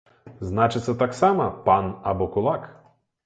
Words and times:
Значыцца, 0.51 0.95
таксама 1.01 1.45
пан 1.67 1.91
або 2.13 2.29
кулак. 2.37 2.67